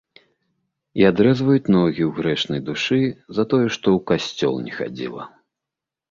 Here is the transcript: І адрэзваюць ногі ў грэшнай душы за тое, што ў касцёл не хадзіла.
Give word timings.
І 0.99 1.03
адрэзваюць 1.09 1.71
ногі 1.75 2.01
ў 2.05 2.07
грэшнай 2.19 2.61
душы 2.69 2.97
за 3.39 3.43
тое, 3.51 3.67
што 3.75 3.87
ў 3.97 4.07
касцёл 4.13 4.55
не 4.71 4.73
хадзіла. 4.79 5.27